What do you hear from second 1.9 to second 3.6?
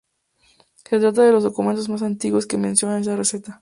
antiguos que mencionan esta receta.